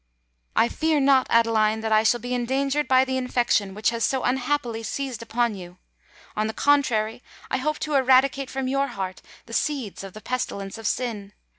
[0.55, 4.23] I fear not, Adeline, that I shall be endangered by the infection which has so
[4.23, 5.77] unhappily seized upon you:
[6.35, 10.79] on the contrary, I hope to eradicate from your heart the seeds of the pestilence
[10.79, 11.33] of sin!